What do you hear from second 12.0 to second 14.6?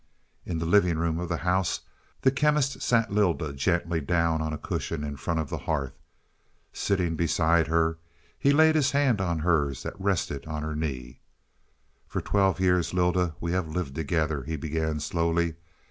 "For twelve years, Lylda, we have lived together," he